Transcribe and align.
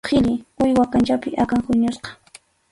Qhilli, 0.07 0.31
uywa 0.63 0.85
kanchapi 0.95 1.29
akan 1.43 1.61
huñusqa. 1.67 2.09